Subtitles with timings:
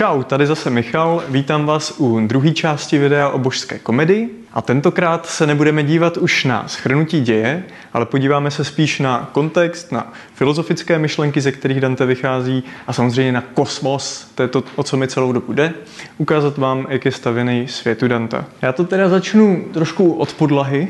[0.00, 4.44] Čau, tady zase Michal, vítám vás u druhé části videa o božské komedii.
[4.52, 9.92] A tentokrát se nebudeme dívat už na schrnutí děje, ale podíváme se spíš na kontext,
[9.92, 14.82] na filozofické myšlenky, ze kterých Dante vychází a samozřejmě na kosmos, to je to, o
[14.82, 15.74] co mi celou dobu jde,
[16.18, 18.44] ukázat vám, jak je stavěný světu Danta.
[18.62, 20.88] Já to teda začnu trošku od podlahy.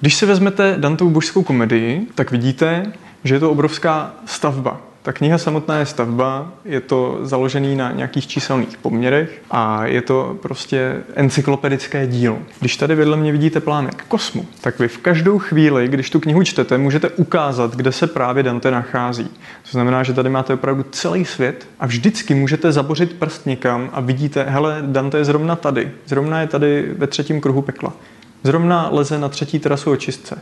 [0.00, 2.92] Když si vezmete Dantovu božskou komedii, tak vidíte,
[3.24, 4.91] že je to obrovská stavba.
[5.02, 10.38] Ta kniha samotná je stavba, je to založený na nějakých číselných poměrech a je to
[10.42, 12.38] prostě encyklopedické dílo.
[12.60, 16.44] Když tady vedle mě vidíte plánek kosmu, tak vy v každou chvíli, když tu knihu
[16.44, 19.24] čtete, můžete ukázat, kde se právě Dante nachází.
[19.62, 24.00] To znamená, že tady máte opravdu celý svět a vždycky můžete zabořit prst někam a
[24.00, 27.92] vidíte, hele, Dante je zrovna tady, zrovna je tady ve třetím kruhu pekla.
[28.44, 30.38] Zrovna leze na třetí terasu očistce.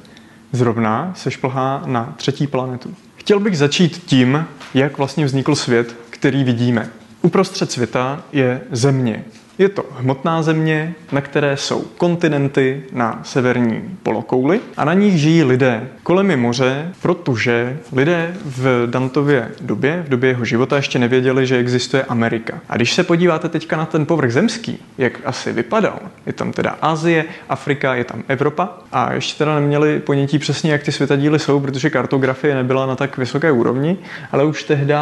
[0.52, 2.94] Zrovna se šplhá na třetí planetu.
[3.20, 6.90] Chtěl bych začít tím, jak vlastně vznikl svět, který vidíme.
[7.22, 9.24] Uprostřed světa je země.
[9.60, 15.44] Je to hmotná země, na které jsou kontinenty na severní polokouli a na nich žijí
[15.44, 15.88] lidé.
[16.02, 21.56] Kolem je moře, protože lidé v Dantově době, v době jeho života ještě nevěděli, že
[21.56, 22.60] existuje Amerika.
[22.68, 26.76] A když se podíváte teďka na ten povrch zemský, jak asi vypadal, je tam teda
[26.82, 31.60] Asie, Afrika, je tam Evropa a ještě teda neměli ponětí přesně, jak ty světadíly jsou,
[31.60, 33.96] protože kartografie nebyla na tak vysoké úrovni,
[34.32, 34.94] ale už tehdy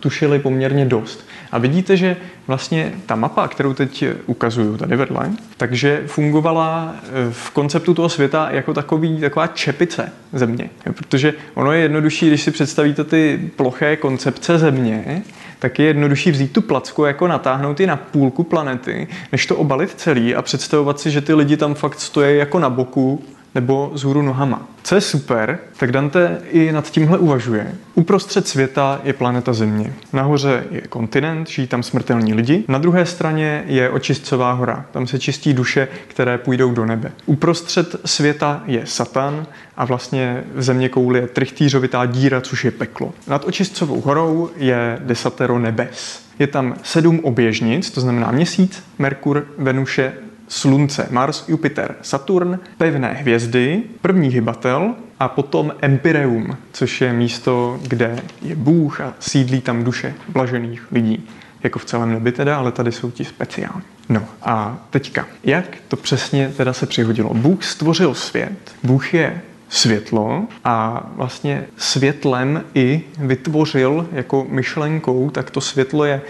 [0.00, 1.26] tušili poměrně dost.
[1.52, 7.50] A vidíte, že vlastně ta mapa, kterou teď ukazuju tady vedle, takže fungovala eh, v
[7.50, 10.70] konceptu toho světa jako takový, taková čepice země.
[10.94, 15.22] Protože ono je jednodušší, když si představíte ty ploché koncepce země,
[15.58, 19.90] tak je jednodušší vzít tu placku, jako natáhnout ji na půlku planety, než to obalit
[19.90, 23.24] celý a představovat si, že ty lidi tam fakt stojí jako na boku
[23.54, 24.68] nebo zhůru nohama.
[24.82, 27.74] Co je super, tak Dante i nad tímhle uvažuje.
[27.94, 29.92] Uprostřed světa je planeta Země.
[30.12, 32.64] Nahoře je kontinent, žijí tam smrtelní lidi.
[32.68, 34.86] Na druhé straně je očistcová hora.
[34.92, 37.12] Tam se čistí duše, které půjdou do nebe.
[37.26, 39.46] Uprostřed světa je Satan
[39.76, 43.12] a vlastně v země kouli je trichtýřovitá díra, což je peklo.
[43.26, 46.24] Nad očistcovou horou je desatero nebes.
[46.38, 50.12] Je tam sedm oběžnic, to znamená měsíc, Merkur, Venuše,
[50.54, 58.22] Slunce, Mars, Jupiter, Saturn, pevné hvězdy, první hybatel a potom Empireum, což je místo, kde
[58.42, 61.28] je Bůh a sídlí tam duše blažených lidí.
[61.62, 63.82] Jako v celém nebi teda, ale tady jsou ti speciální.
[64.08, 67.34] No a teďka, jak to přesně teda se přihodilo?
[67.34, 75.60] Bůh stvořil svět, Bůh je světlo a vlastně světlem i vytvořil jako myšlenkou, tak to
[75.60, 76.22] světlo je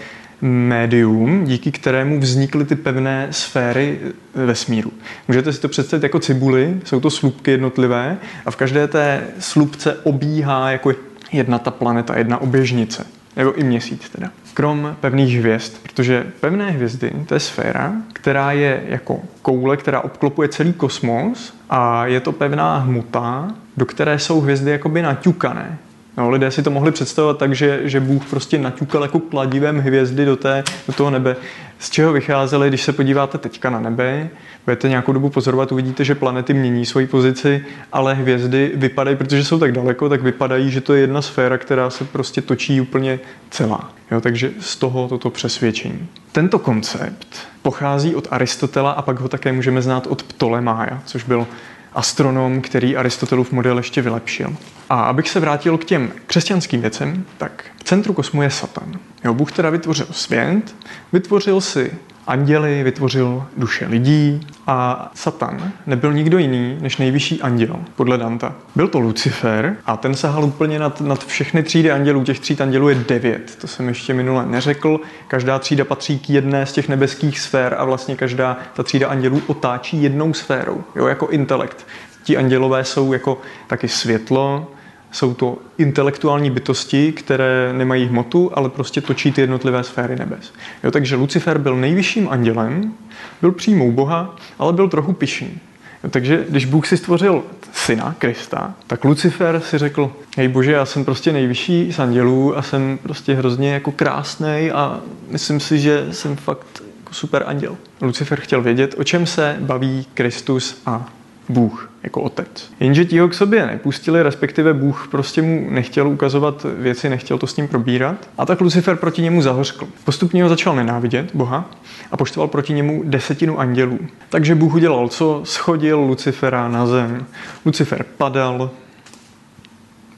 [0.45, 3.99] médium, díky kterému vznikly ty pevné sféry
[4.35, 4.91] vesmíru.
[5.27, 9.97] Můžete si to představit jako cibuly, jsou to slupky jednotlivé a v každé té slupce
[10.03, 10.93] obíhá jako
[11.31, 13.05] jedna ta planeta, jedna oběžnice.
[13.35, 14.31] Nebo i měsíc teda.
[14.53, 20.49] Krom pevných hvězd, protože pevné hvězdy, to je sféra, která je jako koule, která obklopuje
[20.49, 23.47] celý kosmos a je to pevná hmota,
[23.77, 25.77] do které jsou hvězdy jakoby naťukané.
[26.17, 30.25] No, lidé si to mohli představovat tak, že, že Bůh prostě naťukal jako kladivem hvězdy
[30.25, 31.35] do, té, do toho nebe.
[31.79, 34.29] Z čeho vycházeli, když se podíváte teďka na nebe,
[34.65, 39.59] budete nějakou dobu pozorovat, uvidíte, že planety mění svoji pozici, ale hvězdy vypadají, protože jsou
[39.59, 43.91] tak daleko, tak vypadají, že to je jedna sféra, která se prostě točí úplně celá.
[44.11, 46.07] Jo, takže z toho toto přesvědčení.
[46.31, 47.27] Tento koncept
[47.61, 51.47] pochází od Aristotela a pak ho také můžeme znát od Ptolemája, což byl
[51.95, 54.55] astronom, který Aristotelův model ještě vylepšil.
[54.89, 58.99] A abych se vrátil k těm křesťanským věcem, tak v centru kosmu je Satan.
[59.23, 60.75] Jo, Bůh teda vytvořil svět,
[61.13, 61.91] vytvořil si
[62.27, 68.55] anděli, vytvořil duše lidí a Satan nebyl nikdo jiný než nejvyšší anděl, podle Danta.
[68.75, 72.23] Byl to Lucifer a ten sahal úplně nad, nad všechny třídy andělů.
[72.23, 74.99] Těch tříd andělů je devět, to jsem ještě minule neřekl.
[75.27, 79.41] Každá třída patří k jedné z těch nebeských sfér a vlastně každá ta třída andělů
[79.47, 81.87] otáčí jednou sférou, jo, jako intelekt.
[82.23, 84.71] Ti andělové jsou jako taky světlo,
[85.15, 90.53] jsou to intelektuální bytosti, které nemají hmotu, ale prostě točí ty jednotlivé sféry nebes.
[90.83, 92.93] Jo, takže Lucifer byl nejvyšším andělem,
[93.41, 95.59] byl přímou Boha, ale byl trochu pišný.
[96.03, 100.85] Jo, takže když Bůh si stvořil syna, Krista, tak Lucifer si řekl, hej bože, já
[100.85, 106.07] jsem prostě nejvyšší z andělů a jsem prostě hrozně jako krásný a myslím si, že
[106.11, 107.77] jsem fakt jako super anděl.
[108.01, 111.09] Lucifer chtěl vědět, o čem se baví Kristus a
[111.49, 112.71] Bůh jako otec.
[112.79, 117.47] Jenže ti ho k sobě nepustili, respektive Bůh prostě mu nechtěl ukazovat věci, nechtěl to
[117.47, 118.29] s ním probírat.
[118.37, 119.87] A tak Lucifer proti němu zahořkl.
[120.03, 121.69] Postupně ho začal nenávidět, Boha,
[122.11, 123.99] a poštoval proti němu desetinu andělů.
[124.29, 125.41] Takže Bůh udělal co?
[125.43, 127.25] Schodil Lucifera na zem.
[127.65, 128.71] Lucifer padal,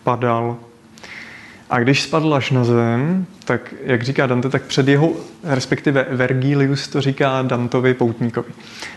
[0.04, 0.58] padal
[1.70, 6.88] A když spadl až na zem, tak jak říká Dante, tak před jeho, respektive Vergilius
[6.88, 8.50] to říká Dantovi poutníkovi,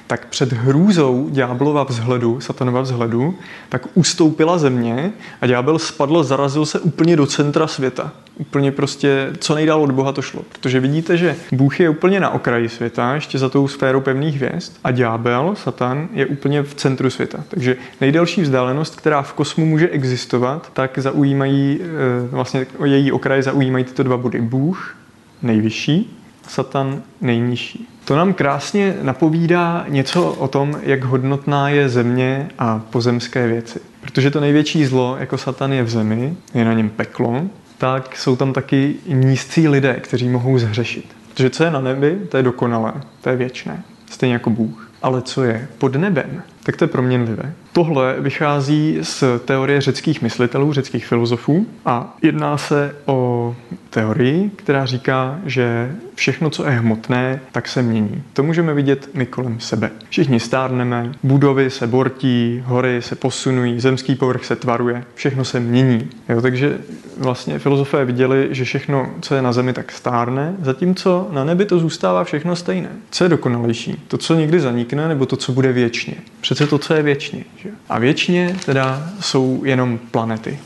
[0.06, 3.38] tak před hrůzou ďáblova vzhledu, satanova vzhledu,
[3.68, 8.12] tak ustoupila země a ďábel spadl, zarazil se úplně do centra světa.
[8.40, 10.42] Úplně prostě, co nejdál od Boha to šlo.
[10.52, 14.72] Protože vidíte, že Bůh je úplně na okraji světa, ještě za tou sférou pevných hvězd
[14.84, 17.44] a ďábel, satan, je úplně v centru světa.
[17.48, 21.86] Takže nejdelší vzdálenost, která v kosmu může existovat, tak zaujímají, eh,
[22.30, 24.40] vlastně její okraje zaujímají tyto dva body.
[24.40, 24.96] Bůh
[25.42, 26.16] nejvyšší,
[26.48, 27.88] Satan nejnižší.
[28.04, 33.80] To nám krásně napovídá něco o tom, jak hodnotná je země a pozemské věci.
[34.00, 37.42] Protože to největší zlo, jako Satan je v zemi, je na něm peklo,
[37.80, 41.16] tak jsou tam taky nízcí lidé, kteří mohou zhřešit.
[41.28, 44.90] Protože co je na nebi, to je dokonalé, to je věčné, stejně jako Bůh.
[45.02, 47.52] Ale co je pod nebem, tak to je proměnlivé.
[47.72, 53.56] Tohle vychází z teorie řeckých myslitelů, řeckých filozofů a jedná se o
[53.90, 58.22] teorii, která říká, že všechno, co je hmotné, tak se mění.
[58.32, 59.90] To můžeme vidět my kolem sebe.
[60.08, 66.08] Všichni stárneme, budovy se bortí, hory se posunují, zemský povrch se tvaruje, všechno se mění.
[66.28, 66.78] Jo, takže
[67.18, 71.78] vlastně filozofé viděli, že všechno, co je na zemi, tak stárne, zatímco na nebi to
[71.78, 72.88] zůstává všechno stejné.
[73.10, 74.02] Co je dokonalejší?
[74.08, 76.14] To, co někdy zanikne, nebo to, co bude věčně?
[76.50, 77.44] Přece to, co je věčně.
[77.56, 77.70] Že?
[77.88, 80.58] A věčně teda jsou jenom planety.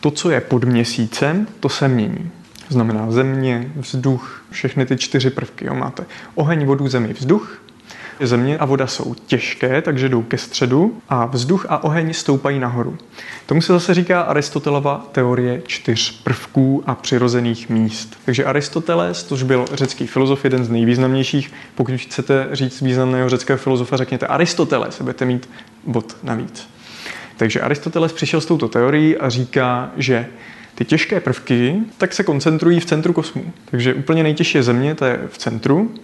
[0.00, 2.30] To, co je pod měsícem, to se mění.
[2.68, 5.66] Znamená země, vzduch, všechny ty čtyři prvky.
[5.66, 5.74] Jo.
[5.74, 6.04] Máte
[6.34, 7.62] oheň, vodu, zemi, vzduch.
[8.20, 12.98] Země a voda jsou těžké, takže jdou ke středu a vzduch a oheň stoupají nahoru.
[13.46, 18.18] Tomu se zase říká Aristotelova teorie čtyř prvků a přirozených míst.
[18.24, 21.52] Takže Aristoteles, tož byl řecký filozof, jeden z nejvýznamnějších.
[21.74, 25.48] Pokud chcete říct významného řeckého filozofa, řekněte Aristoteles, budete mít
[25.86, 26.68] bod navíc.
[27.36, 30.26] Takže Aristoteles přišel s touto teorií a říká, že
[30.74, 33.52] ty těžké prvky tak se koncentrují v centru kosmu.
[33.70, 35.94] Takže úplně nejtěžší je Země, ta je v centru.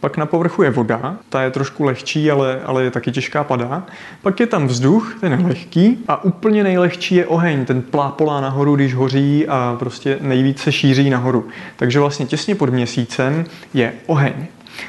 [0.00, 3.86] Pak na povrchu je voda, ta je trošku lehčí, ale, ale je taky těžká padá.
[4.22, 6.04] Pak je tam vzduch, ten je lehký.
[6.08, 11.48] A úplně nejlehčí je oheň, ten plápolá nahoru, když hoří a prostě nejvíce šíří nahoru.
[11.76, 14.46] Takže vlastně těsně pod měsícem je oheň.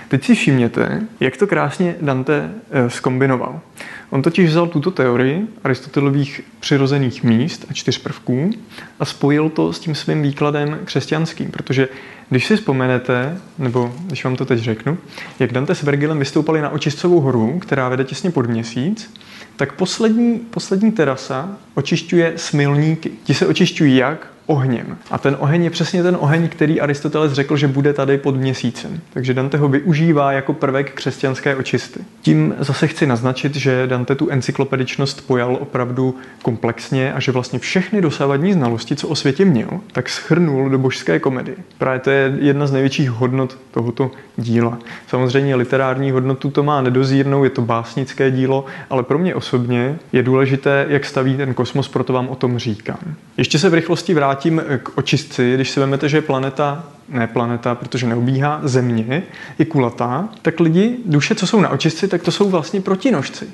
[0.07, 2.51] Teď si všimněte, jak to krásně Dante
[2.87, 3.59] skombinoval.
[3.79, 8.51] Eh, On totiž vzal tuto teorii Aristotelových přirozených míst a čtyř prvků
[8.99, 11.87] a spojil to s tím svým výkladem křesťanským, protože
[12.29, 14.97] když si vzpomenete, nebo když vám to teď řeknu,
[15.39, 19.13] jak Dante s Vergilem vystoupali na očistcovou horu, která vede těsně pod měsíc,
[19.55, 23.11] tak poslední, poslední terasa očišťuje smilníky.
[23.23, 24.27] Ti se očišťují jak?
[24.49, 24.97] Ohněm.
[25.11, 28.99] A ten oheň je přesně ten oheň, který Aristoteles řekl, že bude tady pod měsícem.
[29.13, 31.99] Takže Dante ho využívá jako prvek křesťanské očisty.
[32.21, 38.01] Tím zase chci naznačit, že Dante tu encyklopedičnost pojal opravdu komplexně a že vlastně všechny
[38.01, 41.57] dosávadní znalosti, co o světě měl, tak schrnul do božské komedie.
[41.77, 44.77] Právě to je jedna z největších hodnot tohoto díla.
[45.07, 50.23] Samozřejmě literární hodnotu to má nedozírnou, je to básnické dílo, ale pro mě osobně je
[50.23, 52.99] důležité, jak staví ten kosmos, proto vám o tom říkám.
[53.37, 57.75] Ještě se v rychlosti vrátím vrátím k očistci, když si vezmete, že planeta, ne planeta,
[57.75, 59.23] protože neobíhá, země
[59.59, 63.47] je kulatá, tak lidi, duše, co jsou na očistci, tak to jsou vlastně protinožci.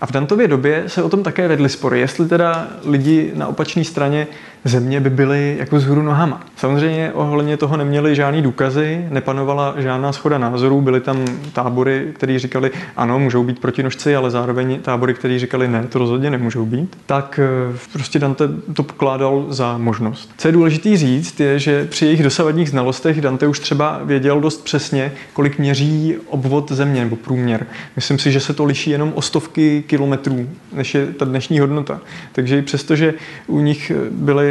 [0.00, 3.84] A v Dantově době se o tom také vedly spory, jestli teda lidi na opačné
[3.84, 4.26] straně
[4.64, 6.40] země by byly jako vzhůru nohama.
[6.56, 12.70] Samozřejmě ohledně toho neměli žádný důkazy, nepanovala žádná schoda názorů, byly tam tábory, které říkali,
[12.96, 16.96] ano, můžou být protinožci, ale zároveň tábory, které říkali, ne, to rozhodně nemůžou být.
[17.06, 20.30] Tak eh, prostě Dante to pokládal za možnost.
[20.36, 24.64] Co je důležité říct, je, že při jejich dosavadních znalostech Dante už třeba věděl dost
[24.64, 27.66] přesně, kolik měří obvod země nebo průměr.
[27.96, 32.00] Myslím si, že se to liší jenom o stovky kilometrů, než je ta dnešní hodnota.
[32.32, 33.14] Takže i přesto, že
[33.46, 34.49] u nich byly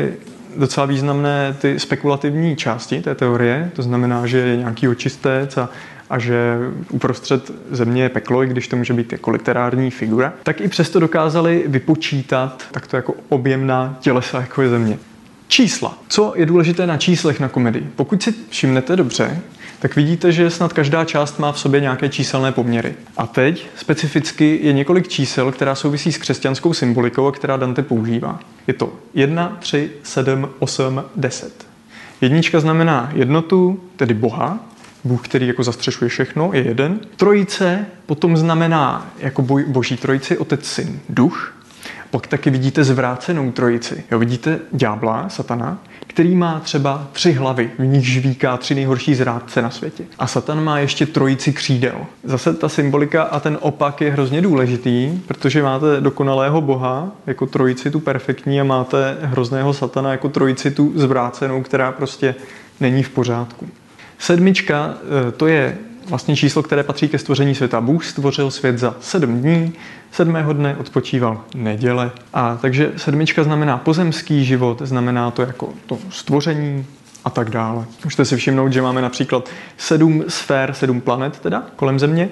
[0.58, 5.70] docela významné ty spekulativní části té teorie, to znamená, že je nějaký očistec a,
[6.10, 6.58] a že
[6.91, 11.00] uprostřed země je peklo, i když to může být jako literární figura, tak i přesto
[11.00, 14.98] dokázali vypočítat takto jako objemná tělesa, jako je země.
[15.48, 15.98] Čísla.
[16.08, 17.89] Co je důležité na číslech na komedii?
[17.96, 19.41] Pokud si všimnete dobře,
[19.79, 22.93] tak vidíte, že snad každá část má v sobě nějaké číselné poměry.
[23.17, 28.39] A teď specificky je několik čísel, která souvisí s křesťanskou symbolikou a která Dante používá.
[28.67, 31.67] Je to 1, 3, 7, 8, 10.
[32.21, 34.59] Jednička znamená jednotu, tedy Boha,
[35.03, 37.00] Bůh, který jako zastřešuje všechno, je jeden.
[37.15, 41.55] Trojice potom znamená jako boží trojici, otec, syn, duch.
[42.12, 44.03] Pak taky vidíte zvrácenou trojici.
[44.12, 45.77] Jo, vidíte ďábla, satana,
[46.19, 50.03] který má třeba tři hlavy, v nich žvíká tři nejhorší zrádce na světě.
[50.19, 51.95] A Satan má ještě trojici křídel.
[52.23, 57.91] Zase ta symbolika a ten opak je hrozně důležitý, protože máte dokonalého boha jako trojici
[57.91, 62.35] tu perfektní a máte hrozného satana jako trojici tu zvrácenou, která prostě
[62.79, 63.67] není v pořádku.
[64.17, 64.93] Sedmička
[65.27, 65.77] eh, to je
[66.09, 67.81] vlastně číslo, které patří ke stvoření světa.
[67.81, 69.73] Bůh stvořil svět za sedm dní,
[70.11, 72.11] sedmého dne odpočíval neděle.
[72.33, 76.85] A takže sedmička znamená pozemský život, znamená to jako to stvoření,
[77.25, 77.85] a tak dále.
[78.03, 82.29] Můžete si všimnout, že máme například sedm sfér, sedm planet teda kolem Země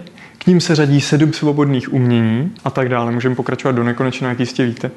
[0.48, 3.12] ním se řadí sedm svobodných umění a tak dále.
[3.12, 4.92] Můžeme pokračovat do nekonečna, jak jistě víte.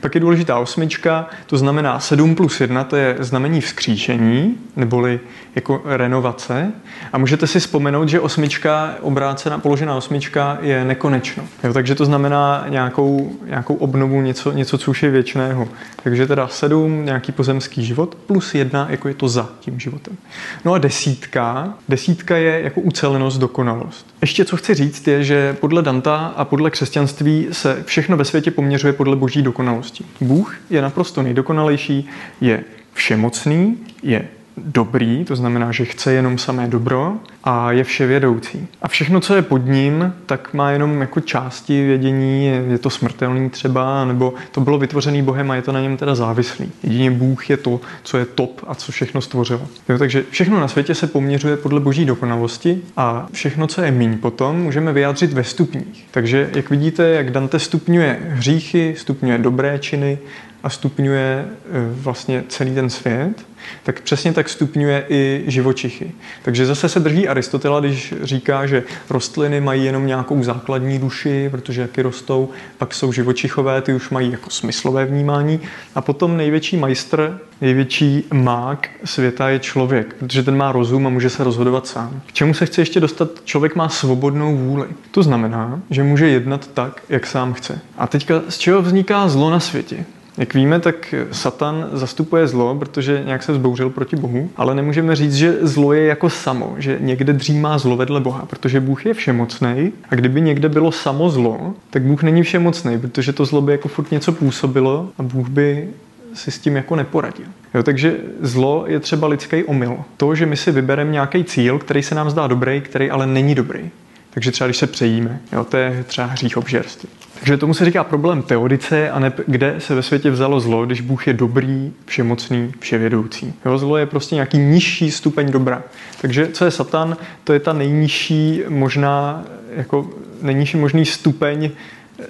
[0.00, 5.20] Pak je důležitá osmička, to znamená 7 plus 1, to je znamení vzkříšení, neboli
[5.54, 6.72] jako renovace.
[7.12, 11.44] A můžete si vzpomenout, že osmička, obrácená, položená osmička je nekonečno.
[11.64, 15.68] Jo, takže to znamená nějakou, nějakou obnovu, něco, něco, co už je věčného.
[16.02, 20.16] Takže teda 7, nějaký pozemský život, plus 1, jako je to za tím životem.
[20.64, 24.09] No a desítka, desítka je jako ucelenost, dokonalost.
[24.20, 28.50] Ještě co chci říct je, že podle Danta a podle křesťanství se všechno ve světě
[28.50, 30.04] poměřuje podle boží dokonalosti.
[30.20, 32.08] Bůh je naprosto nejdokonalejší,
[32.40, 37.12] je všemocný, je dobrý, to znamená, že chce jenom samé dobro
[37.44, 38.66] a je vševědoucí.
[38.82, 43.50] A všechno, co je pod ním, tak má jenom jako části vědění, je to smrtelný
[43.50, 46.72] třeba, nebo to bylo vytvořený Bohem a je to na něm teda závislý.
[46.82, 49.68] Jedině Bůh je to, co je top a co všechno stvořilo.
[49.88, 54.18] Jo, takže všechno na světě se poměřuje podle boží dokonalosti a všechno, co je míň
[54.18, 56.06] potom, můžeme vyjádřit ve stupních.
[56.10, 60.18] Takže jak vidíte, jak Dante stupňuje hříchy, stupňuje dobré činy
[60.62, 61.46] a stupňuje e,
[61.94, 63.50] vlastně celý ten svět,
[63.82, 66.12] tak přesně tak stupňuje i živočichy.
[66.42, 71.80] Takže zase se drží Aristotela, když říká, že rostliny mají jenom nějakou základní duši, protože
[71.80, 72.48] jaky rostou,
[72.78, 75.60] pak jsou živočichové, ty už mají jako smyslové vnímání.
[75.94, 81.30] A potom největší majstr, největší mák světa je člověk, protože ten má rozum a může
[81.30, 82.20] se rozhodovat sám.
[82.26, 83.30] K čemu se chce ještě dostat?
[83.44, 84.86] Člověk má svobodnou vůli.
[85.10, 87.78] To znamená, že může jednat tak, jak sám chce.
[87.98, 90.04] A teďka z čeho vzniká zlo na světě?
[90.40, 95.34] Jak víme, tak Satan zastupuje zlo, protože nějak se zbouřil proti Bohu, ale nemůžeme říct,
[95.34, 99.92] že zlo je jako samo, že někde dřímá zlo vedle Boha, protože Bůh je všemocný
[100.08, 103.88] a kdyby někde bylo samo zlo, tak Bůh není všemocný, protože to zlo by jako
[103.88, 105.88] furt něco působilo a Bůh by
[106.34, 107.46] si s tím jako neporadil.
[107.74, 109.96] Jo, takže zlo je třeba lidský omyl.
[110.16, 113.54] To, že my si vybereme nějaký cíl, který se nám zdá dobrý, který ale není
[113.54, 113.90] dobrý.
[114.30, 117.08] Takže třeba když se přejíme, jo, to je třeba hřích obžerství.
[117.38, 121.00] Takže tomu se říká problém teodice, a ne, kde se ve světě vzalo zlo, když
[121.00, 123.54] Bůh je dobrý, všemocný, vševědoucí.
[123.64, 125.82] Jo, zlo je prostě nějaký nižší stupeň dobra.
[126.20, 127.16] Takže co je Satan?
[127.44, 129.44] To je ta nejnižší možná,
[129.76, 130.10] jako
[130.42, 131.70] nejnižší možný stupeň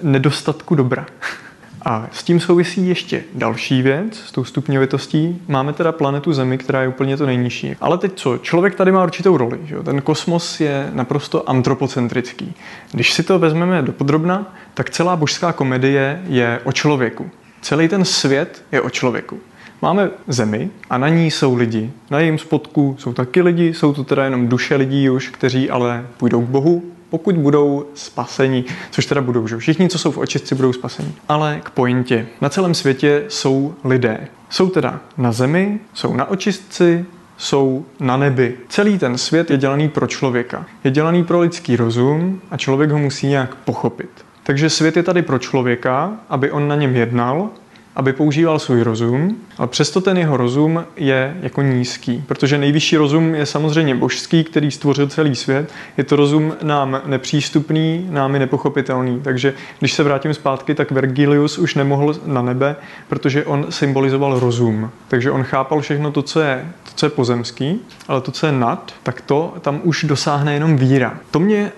[0.01, 1.05] nedostatku dobra.
[1.85, 5.41] A s tím souvisí ještě další věc, s tou stupňovitostí.
[5.47, 7.75] Máme teda planetu Zemi, která je úplně to nejnižší.
[7.81, 8.37] Ale teď co?
[8.37, 9.59] Člověk tady má určitou roli.
[9.65, 9.75] Že?
[9.75, 12.53] Ten kosmos je naprosto antropocentrický.
[12.91, 17.29] Když si to vezmeme do podrobna, tak celá božská komedie je o člověku.
[17.61, 19.39] Celý ten svět je o člověku.
[19.81, 21.91] Máme zemi a na ní jsou lidi.
[22.09, 26.05] Na jejím spodku jsou taky lidi, jsou to teda jenom duše lidí už, kteří ale
[26.17, 30.55] půjdou k Bohu, pokud budou spaseni, což teda budou, že všichni, co jsou v očistci,
[30.55, 31.11] budou spaseni.
[31.29, 32.27] Ale k pointě.
[32.41, 34.27] Na celém světě jsou lidé.
[34.49, 37.05] Jsou teda na zemi, jsou na očistci,
[37.37, 38.57] jsou na nebi.
[38.69, 40.65] Celý ten svět je dělaný pro člověka.
[40.83, 44.09] Je dělaný pro lidský rozum a člověk ho musí nějak pochopit.
[44.43, 47.49] Takže svět je tady pro člověka, aby on na něm jednal
[47.95, 53.35] aby používal svůj rozum, ale přesto ten jeho rozum je jako nízký, protože nejvyšší rozum
[53.35, 55.71] je samozřejmě božský, který stvořil celý svět.
[55.97, 59.21] Je to rozum nám nepřístupný, námi nepochopitelný.
[59.23, 62.75] Takže když se vrátím zpátky, tak Vergilius už nemohl na nebe,
[63.07, 64.91] protože on symbolizoval rozum.
[65.07, 68.51] Takže on chápal všechno to, co je, to, co je pozemský, ale to, co je
[68.51, 71.17] nad, tak to tam už dosáhne jenom víra.
[71.31, 71.71] To mě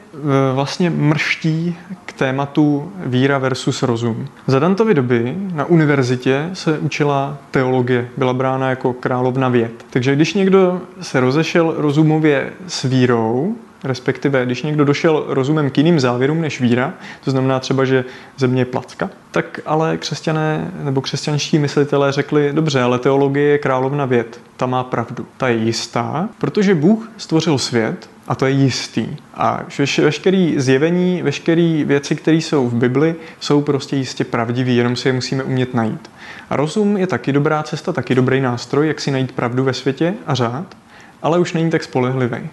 [0.54, 4.28] vlastně mrští k tématu víra versus rozum.
[4.48, 9.86] Za Dantovy doby na univerzitě se učila teologie, byla brána jako královna věd.
[9.90, 16.00] Takže když někdo se rozešel rozumově s vírou, respektive když někdo došel rozumem k jiným
[16.00, 16.94] závěrům než víra,
[17.24, 18.06] to znamená třeba, že
[18.38, 24.06] země je placka, tak ale křesťané nebo křesťanští myslitelé řekli, dobře, ale teologie je královna
[24.06, 29.08] věd, ta má pravdu, ta je jistá, protože Bůh stvořil svět a to je jistý.
[29.34, 29.62] A
[29.98, 35.14] veškeré zjevení, veškeré věci, které jsou v Bibli, jsou prostě jistě pravdivé, jenom si je
[35.14, 36.12] musíme umět najít.
[36.50, 40.14] A rozum je taky dobrá cesta, taky dobrý nástroj, jak si najít pravdu ve světě
[40.28, 40.78] a řád,
[41.22, 42.50] ale už není tak spolehlivý.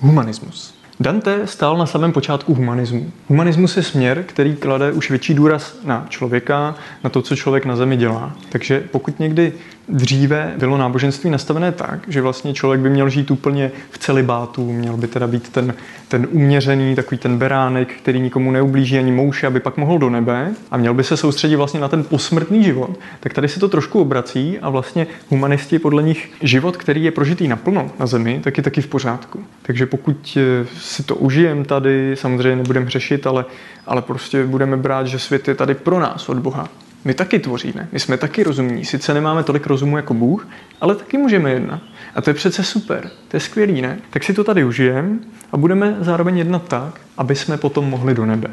[0.00, 0.74] Humanismus.
[1.00, 3.12] Dante stál na samém počátku humanismu.
[3.28, 7.76] Humanismus je směr, který klade už větší důraz na člověka, na to, co člověk na
[7.76, 8.32] zemi dělá.
[8.48, 9.52] Takže pokud někdy
[9.88, 14.96] dříve bylo náboženství nastavené tak, že vlastně člověk by měl žít úplně v celibátu, měl
[14.96, 15.74] by teda být ten,
[16.08, 20.52] ten uměřený, takový ten beránek, který nikomu neublíží ani mouše, aby pak mohl do nebe
[20.70, 22.98] a měl by se soustředit vlastně na ten posmrtný život.
[23.20, 27.48] Tak tady se to trošku obrací a vlastně humanisti podle nich život, který je prožitý
[27.48, 29.44] naplno na zemi, tak je taky v pořádku.
[29.62, 33.44] Takže pokud eh, si to užijem tady, samozřejmě nebudeme řešit, ale,
[33.86, 36.68] ale prostě budeme brát, že svět je tady pro nás od Boha
[37.04, 38.84] my taky tvoříme, my jsme taky rozumní.
[38.84, 40.48] Sice nemáme tolik rozumu jako Bůh,
[40.80, 41.80] ale taky můžeme jednat.
[42.14, 43.98] A to je přece super, to je skvělý, ne?
[44.10, 45.18] Tak si to tady užijeme
[45.52, 48.48] a budeme zároveň jednat tak, aby jsme potom mohli do nebe.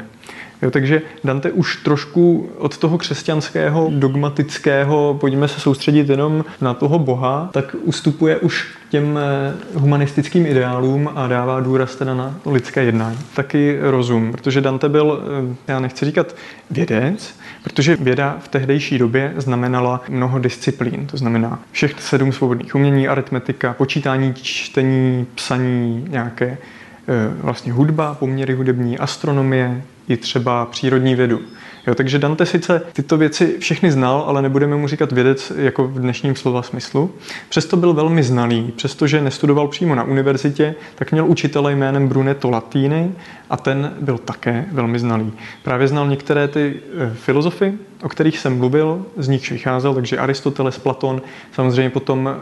[0.62, 6.98] Jo, takže Dante už trošku od toho křesťanského, dogmatického, pojďme se soustředit jenom na toho
[6.98, 13.18] Boha, tak ustupuje už těm eh, humanistickým ideálům a dává důraz teda na lidské jednání.
[13.34, 16.36] Taky rozum, protože Dante byl, eh, já nechci říkat
[16.70, 23.08] vědec, protože věda v tehdejší době znamenala mnoho disciplín, to znamená všech sedm svobodných umění,
[23.08, 26.46] aritmetika, počítání, čtení, psaní, nějaké
[27.08, 31.40] eh, vlastně hudba, poměry hudební, astronomie, i třeba přírodní vědu.
[31.86, 36.00] Jo, takže Dante sice tyto věci všechny znal, ale nebudeme mu říkat vědec jako v
[36.00, 37.14] dnešním slova smyslu.
[37.48, 43.12] Přesto byl velmi znalý, přestože nestudoval přímo na univerzitě, tak měl učitele jménem Brunetto Latini
[43.50, 45.32] a ten byl také velmi znalý.
[45.62, 50.78] Právě znal některé ty eh, filozofy, o kterých jsem mluvil, z nich vycházel, takže Aristoteles,
[50.78, 52.36] Platon, samozřejmě potom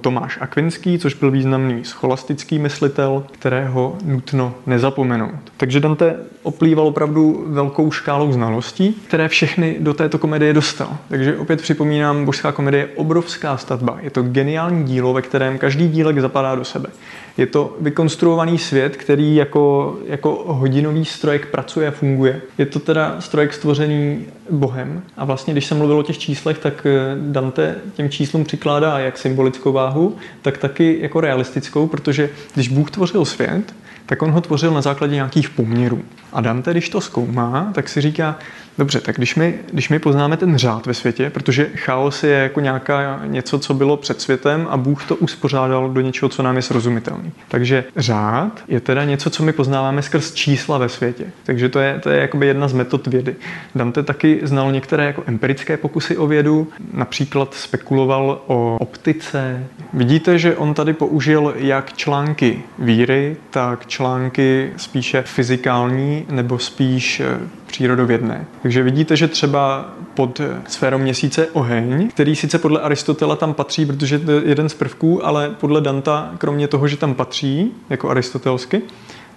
[0.00, 5.52] Tomáš Akvinský, což byl významný scholastický myslitel, kterého nutno nezapomenout.
[5.56, 10.96] Takže Dante oplýval opravdu velkou škálou znalostí, které všechny do této komedie dostal.
[11.08, 13.98] Takže opět připomínám, božská komedie je obrovská stavba.
[14.00, 16.88] Je to geniální dílo, ve kterém každý dílek zapadá do sebe.
[17.36, 22.40] Je to vykonstruovaný svět, který jako, jako hodinový strojek pracuje a funguje.
[22.58, 24.93] Je to teda strojek stvořený Bohem.
[25.16, 29.18] A vlastně, když jsem mluvil o těch číslech, tak eh, Dante těm číslům přikládá jak
[29.18, 33.74] symbolickou váhu, tak taky jako realistickou, protože když Bůh tvořil svět,
[34.06, 36.02] tak on ho tvořil na základě nějakých poměrů.
[36.34, 38.38] A Dante, když to zkoumá, tak si říká,
[38.78, 42.60] Dobře, tak když my, když my poznáme ten řád ve světě, protože chaos je jako
[42.60, 46.62] nějaká něco, co bylo před světem a Bůh to uspořádal do něčeho, co nám je
[46.62, 47.32] srozumitelný.
[47.48, 51.24] Takže řád je teda něco, co my poznáváme skrz čísla ve světě.
[51.44, 53.36] Takže to je, to je jakoby jedna z metod vědy.
[53.74, 59.66] Dante taky znal některé jako empirické pokusy o vědu, například spekuloval o optice.
[59.92, 67.38] Vidíte, že on tady použil jak články víry, tak články spíše fyzikální nebo spíš eh,
[67.66, 68.46] přírodovědné.
[68.62, 74.18] Takže vidíte, že třeba pod sférou měsíce oheň, který sice podle Aristotela tam patří, protože
[74.18, 78.82] to je jeden z prvků, ale podle Danta, kromě toho, že tam patří, jako aristotelsky,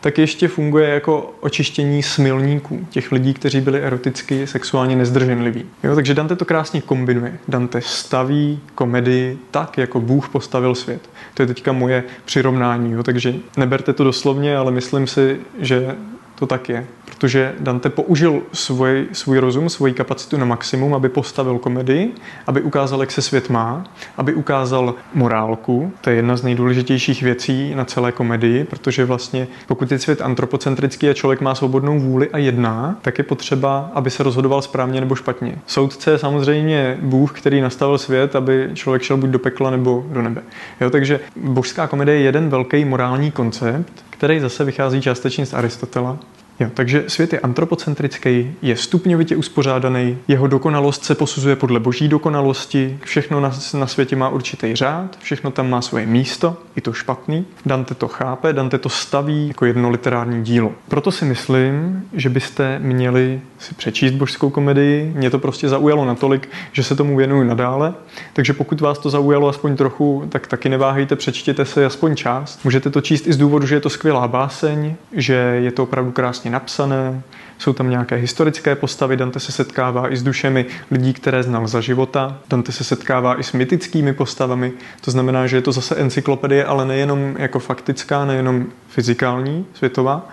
[0.02, 5.66] tak ještě funguje jako očištění smilníků, těch lidí, kteří byli eroticky, sexuálně nezdrženliví.
[5.84, 7.40] Jo, takže Dante to krásně kombinuje.
[7.48, 11.10] Dante staví komedii tak, jako Bůh postavil svět.
[11.34, 15.96] To je teďka moje přirovnání, jo, takže neberte to doslovně, ale myslím si, že
[16.40, 21.58] to tak je protože Dante použil svůj, svůj rozum, svoji kapacitu na maximum, aby postavil
[21.58, 22.14] komedii,
[22.48, 23.84] aby ukázal, jak se svět má,
[24.18, 25.92] aby ukázal morálku.
[26.02, 31.10] To je jedna z nejdůležitějších věcí na celé komedii, protože vlastně pokud je svět antropocentrický
[31.10, 35.16] a člověk má svobodnou vůli a jedná, tak je potřeba, aby se rozhodoval správně nebo
[35.16, 35.56] špatně.
[35.68, 40.22] Soudce je samozřejmě Bůh, který nastavil svět, aby člověk šel buď do pekla nebo do
[40.22, 40.42] nebe.
[40.82, 46.18] Jo, takže božská komedie je jeden velký morální koncept, který zase vychází částečně z Aristotela
[46.60, 53.00] Jo, takže svět je antropocentrický, je stupňovitě uspořádaný, jeho dokonalost se posuzuje podle boží dokonalosti,
[53.04, 57.46] všechno na, na světě má určitý řád, všechno tam má svoje místo, i to špatný.
[57.66, 60.72] Dante to chápe, Dante to staví jako jedno literární dílo.
[60.88, 65.14] Proto si myslím, že byste měli si přečíst božskou komedii.
[65.16, 67.94] Mě to prostě zaujalo natolik, že se tomu věnuju nadále.
[68.34, 72.60] Takže pokud vás to zaujalo aspoň trochu, tak taky neváhejte, přečtěte si aspoň část.
[72.64, 76.12] Můžete to číst i z důvodu, že je to skvělá báseň, že je to opravdu
[76.48, 77.22] krásně napsané,
[77.58, 81.82] jsou tam nějaké historické postavy, Dante se setkává i s dušemi lidí, které znal za
[81.82, 86.66] života, Dante se setkává i s mytickými postavami, to znamená, že je to zase encyklopedie,
[86.66, 90.30] ale nejenom jako faktická, nejenom fyzikální, světová,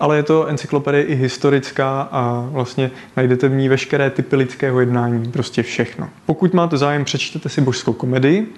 [0.00, 5.32] ale je to encyklopedie i historická a vlastně najdete v ní veškeré typy lidského jednání,
[5.32, 6.08] prostě všechno.
[6.26, 8.54] Pokud máte zájem, přečtěte si božskou komedii.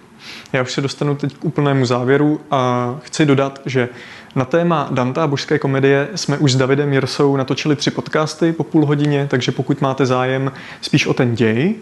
[0.53, 3.89] Já už se dostanu teď k úplnému závěru a chci dodat, že
[4.35, 8.65] na téma Danta a božské komedie jsme už s Davidem Jirsou natočili tři podcasty po
[8.65, 11.75] půl hodině, takže pokud máte zájem spíš o ten děj,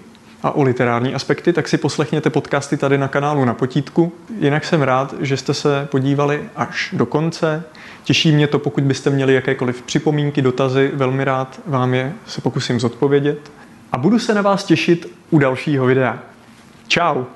[0.42, 4.12] a o literární aspekty, tak si poslechněte podcasty tady na kanálu na potítku.
[4.38, 7.64] Jinak jsem rád, že jste se podívali až do konce.
[8.04, 12.80] Těší mě to, pokud byste měli jakékoliv připomínky, dotazy, velmi rád vám je se pokusím
[12.80, 13.52] zodpovědět.
[13.92, 16.18] A budu se na vás těšit u dalšího videa.
[16.88, 17.26] Ciao!